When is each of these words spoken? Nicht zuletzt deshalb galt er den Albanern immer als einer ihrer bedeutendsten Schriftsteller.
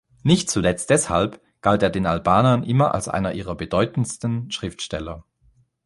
Nicht 0.23 0.49
zuletzt 0.49 0.89
deshalb 0.89 1.39
galt 1.61 1.83
er 1.83 1.91
den 1.91 2.07
Albanern 2.07 2.63
immer 2.63 2.95
als 2.95 3.07
einer 3.07 3.33
ihrer 3.35 3.53
bedeutendsten 3.53 4.49
Schriftsteller. 4.49 5.25